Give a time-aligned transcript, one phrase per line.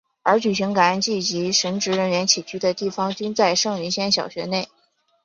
[0.23, 4.67] 而举行感恩祭及神职人员起居的地方均在圣云仙小学内。